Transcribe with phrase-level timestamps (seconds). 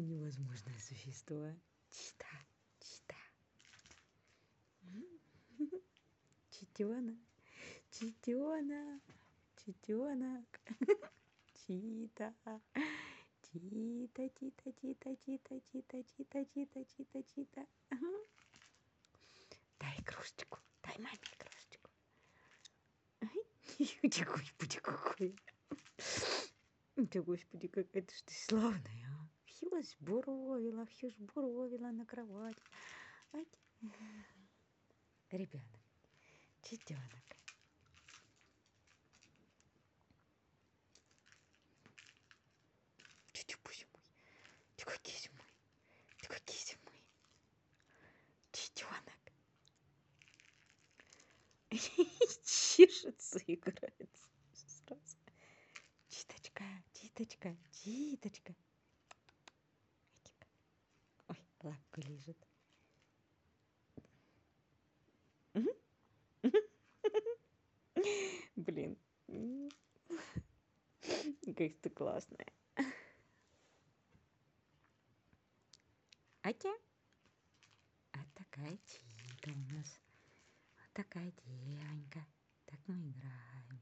[0.00, 1.52] Ты невозможное существо.
[1.90, 2.26] Чита,
[2.78, 3.16] чита.
[6.48, 7.18] Читенок,
[7.90, 9.02] читенок,
[9.58, 10.60] читенок.
[11.52, 12.32] Чита.
[13.42, 17.66] Чита, чита, чита, чита, чита, чита, чита, чита, чита.
[19.80, 21.90] Дай игрушечку, дай маме игрушечку.
[24.08, 25.36] Ты, господи, какой.
[26.94, 29.09] Ты, господи, какая ты ж ты славная,
[29.60, 32.62] Хилась буровила, Хьюж буровила на кровати.
[33.32, 33.46] Ай.
[35.30, 35.80] Ребенок,
[36.62, 37.36] читенок.
[43.32, 44.02] Чуть-чуть мой,
[44.76, 45.46] тихо какие мой,
[46.22, 47.02] тихо кисть мой,
[48.52, 49.20] читенок.
[52.44, 55.16] Чешется, играется сразу.
[56.08, 58.54] Читочка, читочка, читочка.
[61.62, 62.38] Лапку лежит.
[68.56, 68.96] Блин.
[71.44, 72.46] Как ты классная.
[76.42, 76.72] Атя?
[78.12, 80.00] А такая чита у нас.
[80.78, 82.24] Вот такая девонька.
[82.64, 83.80] Так мы играем.